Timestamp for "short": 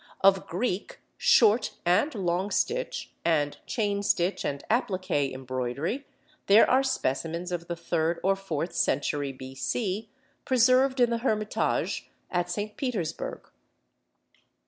1.15-1.73